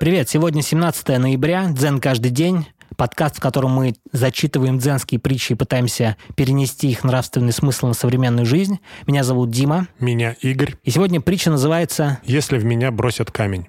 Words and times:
Привет, 0.00 0.30
сегодня 0.30 0.62
17 0.62 1.18
ноября, 1.18 1.66
дзен 1.68 2.00
каждый 2.00 2.30
день, 2.30 2.66
подкаст, 2.96 3.36
в 3.36 3.40
котором 3.40 3.72
мы 3.72 3.92
зачитываем 4.12 4.78
дзенские 4.78 5.20
притчи 5.20 5.52
и 5.52 5.54
пытаемся 5.54 6.16
перенести 6.36 6.88
их 6.88 7.04
нравственный 7.04 7.52
смысл 7.52 7.88
на 7.88 7.92
современную 7.92 8.46
жизнь. 8.46 8.78
Меня 9.06 9.24
зовут 9.24 9.50
Дима. 9.50 9.88
Меня 9.98 10.36
Игорь. 10.40 10.76
И 10.84 10.90
сегодня 10.90 11.20
притча 11.20 11.50
называется 11.50 12.18
«Если 12.24 12.56
в 12.56 12.64
меня 12.64 12.90
бросят 12.90 13.30
камень». 13.30 13.68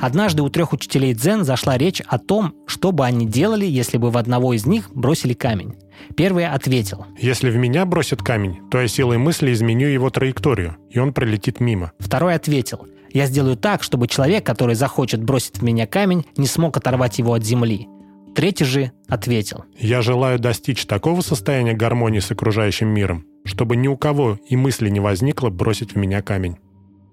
Однажды 0.00 0.42
у 0.42 0.48
трех 0.48 0.72
учителей 0.72 1.14
дзен 1.14 1.44
зашла 1.44 1.78
речь 1.78 2.00
о 2.00 2.18
том, 2.18 2.52
что 2.66 2.90
бы 2.90 3.06
они 3.06 3.24
делали, 3.24 3.64
если 3.64 3.96
бы 3.96 4.10
в 4.10 4.16
одного 4.16 4.54
из 4.54 4.66
них 4.66 4.90
бросили 4.92 5.34
камень. 5.34 5.76
Первый 6.16 6.48
ответил. 6.48 7.06
Если 7.16 7.48
в 7.48 7.56
меня 7.56 7.86
бросят 7.86 8.22
камень, 8.22 8.58
то 8.72 8.80
я 8.80 8.88
силой 8.88 9.18
мысли 9.18 9.52
изменю 9.52 9.86
его 9.86 10.10
траекторию, 10.10 10.78
и 10.90 10.98
он 10.98 11.12
пролетит 11.12 11.60
мимо. 11.60 11.92
Второй 12.00 12.34
ответил. 12.34 12.88
Я 13.12 13.26
сделаю 13.26 13.56
так, 13.56 13.82
чтобы 13.82 14.08
человек, 14.08 14.44
который 14.44 14.74
захочет 14.74 15.22
бросить 15.22 15.58
в 15.58 15.62
меня 15.62 15.86
камень, 15.86 16.24
не 16.36 16.46
смог 16.46 16.76
оторвать 16.76 17.18
его 17.18 17.34
от 17.34 17.44
земли. 17.44 17.88
Третий 18.34 18.64
же 18.64 18.92
ответил. 19.08 19.64
Я 19.76 20.02
желаю 20.02 20.38
достичь 20.38 20.86
такого 20.86 21.20
состояния 21.20 21.74
гармонии 21.74 22.20
с 22.20 22.30
окружающим 22.30 22.88
миром, 22.88 23.26
чтобы 23.44 23.76
ни 23.76 23.88
у 23.88 23.96
кого 23.96 24.38
и 24.48 24.56
мысли 24.56 24.88
не 24.88 25.00
возникло 25.00 25.50
бросить 25.50 25.94
в 25.94 25.96
меня 25.96 26.22
камень. 26.22 26.56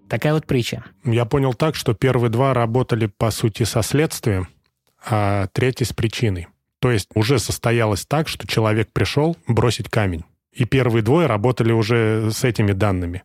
Такая 0.08 0.34
вот 0.34 0.46
притча. 0.46 0.86
Я 1.04 1.26
понял 1.26 1.54
так, 1.54 1.76
что 1.76 1.94
первые 1.94 2.30
два 2.30 2.54
работали 2.54 3.08
по 3.08 3.32
сути 3.32 3.64
со 3.64 3.82
следствием, 3.82 4.48
а 5.05 5.48
третий 5.52 5.86
с 5.86 5.94
причиной. 5.94 6.48
То 6.80 6.91
есть 6.91 7.10
уже 7.16 7.40
состоялось 7.40 8.05
так, 8.05 8.27
что 8.27 8.48
человек 8.48 8.90
пришел 8.94 9.36
бросить 9.48 9.90
камень. 9.90 10.24
И 10.54 10.66
первые 10.66 11.02
двое 11.04 11.27
работали 11.27 11.72
уже 11.72 12.30
с 12.32 12.44
этими 12.44 12.72
данными. 12.72 13.24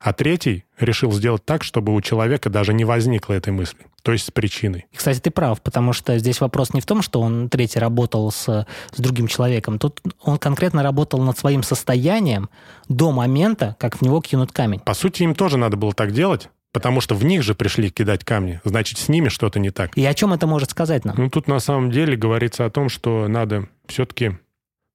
А 0.00 0.14
третий 0.14 0.64
решил 0.78 1.12
сделать 1.12 1.44
так, 1.44 1.62
чтобы 1.62 1.94
у 1.94 2.00
человека 2.00 2.48
даже 2.48 2.72
не 2.72 2.86
возникло 2.86 3.34
этой 3.34 3.52
мысли, 3.52 3.78
то 4.02 4.12
есть 4.12 4.26
с 4.26 4.30
причиной. 4.30 4.86
И, 4.90 4.96
кстати, 4.96 5.20
ты 5.20 5.30
прав, 5.30 5.60
потому 5.60 5.92
что 5.92 6.18
здесь 6.18 6.40
вопрос 6.40 6.72
не 6.72 6.80
в 6.80 6.86
том, 6.86 7.02
что 7.02 7.20
он 7.20 7.50
третий 7.50 7.78
работал 7.78 8.32
с, 8.32 8.46
с 8.46 8.98
другим 8.98 9.26
человеком. 9.26 9.78
Тут 9.78 10.00
он 10.22 10.38
конкретно 10.38 10.82
работал 10.82 11.20
над 11.22 11.36
своим 11.36 11.62
состоянием 11.62 12.48
до 12.88 13.12
момента, 13.12 13.76
как 13.78 13.98
в 13.98 14.02
него 14.02 14.22
кинут 14.22 14.52
камень. 14.52 14.80
По 14.80 14.94
сути, 14.94 15.22
им 15.22 15.34
тоже 15.34 15.58
надо 15.58 15.76
было 15.76 15.92
так 15.92 16.12
делать, 16.12 16.48
Потому 16.72 17.00
что 17.00 17.16
в 17.16 17.24
них 17.24 17.42
же 17.42 17.56
пришли 17.56 17.90
кидать 17.90 18.24
камни. 18.24 18.60
Значит, 18.62 18.98
с 18.98 19.08
ними 19.08 19.28
что-то 19.28 19.58
не 19.58 19.70
так. 19.70 19.96
И 19.96 20.04
о 20.04 20.14
чем 20.14 20.32
это 20.32 20.46
может 20.46 20.70
сказать 20.70 21.04
нам? 21.04 21.16
Ну, 21.18 21.28
тут 21.28 21.48
на 21.48 21.58
самом 21.58 21.90
деле 21.90 22.16
говорится 22.16 22.64
о 22.64 22.70
том, 22.70 22.88
что 22.88 23.26
надо 23.26 23.68
все-таки 23.88 24.38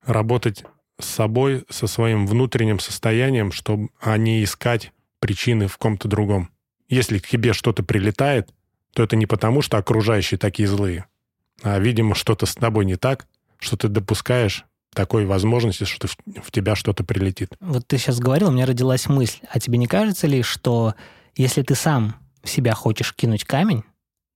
работать 0.06 0.64
с 1.00 1.06
собой, 1.06 1.66
со 1.70 1.88
своим 1.88 2.28
внутренним 2.28 2.80
состоянием, 2.80 3.52
чтобы 3.52 3.90
а 4.00 4.18
не 4.18 4.42
искать 4.44 4.94
причины 5.26 5.68
в 5.68 5.80
ком-то 5.80 6.08
другом. 6.08 6.52
Если 6.88 7.18
к 7.18 7.28
тебе 7.28 7.54
что-то 7.54 7.82
прилетает, 7.82 8.54
то 8.94 9.02
это 9.02 9.16
не 9.16 9.26
потому, 9.26 9.64
что 9.64 9.78
окружающие 9.78 10.38
такие 10.38 10.68
злые, 10.68 11.06
а, 11.64 11.80
видимо, 11.80 12.14
что-то 12.14 12.46
с 12.46 12.54
тобой 12.54 12.86
не 12.86 12.96
так, 12.96 13.26
что 13.58 13.76
ты 13.76 13.88
допускаешь 13.88 14.66
такой 14.94 15.26
возможности, 15.26 15.84
что 15.86 16.08
в, 16.08 16.52
тебя 16.52 16.76
что-то 16.76 17.04
прилетит. 17.04 17.50
Вот 17.60 17.88
ты 17.88 17.98
сейчас 17.98 18.20
говорил, 18.20 18.50
у 18.50 18.52
меня 18.52 18.68
родилась 18.68 19.10
мысль, 19.10 19.40
а 19.50 19.60
тебе 19.60 19.80
не 19.80 19.88
кажется 19.88 20.28
ли, 20.28 20.44
что 20.44 20.94
если 21.36 21.64
ты 21.64 21.74
сам 21.74 22.18
в 22.44 22.50
себя 22.52 22.76
хочешь 22.76 23.12
кинуть 23.16 23.46
камень, 23.46 23.84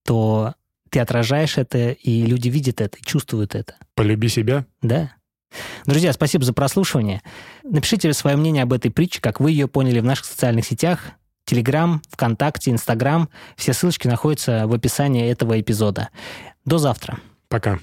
то 0.05 0.55
ты 0.89 1.01
отражаешь 1.01 1.59
это, 1.59 1.91
и 1.91 2.23
люди 2.23 2.49
видят 2.49 2.81
это, 2.81 2.97
чувствуют 3.05 3.53
это. 3.53 3.75
Полюби 3.93 4.27
себя? 4.27 4.65
Да. 4.81 5.13
Друзья, 5.85 6.13
спасибо 6.13 6.43
за 6.43 6.53
прослушивание. 6.53 7.21
Напишите 7.63 8.13
свое 8.13 8.37
мнение 8.37 8.63
об 8.63 8.73
этой 8.73 8.91
притче, 8.91 9.21
как 9.21 9.39
вы 9.39 9.51
ее 9.51 9.67
поняли 9.67 9.99
в 9.99 10.05
наших 10.05 10.25
социальных 10.25 10.65
сетях. 10.65 11.11
Телеграм, 11.45 12.01
ВКонтакте, 12.11 12.71
Инстаграм. 12.71 13.29
Все 13.55 13.73
ссылочки 13.73 14.07
находятся 14.07 14.67
в 14.67 14.73
описании 14.73 15.29
этого 15.29 15.59
эпизода. 15.59 16.09
До 16.65 16.77
завтра. 16.77 17.19
Пока. 17.47 17.79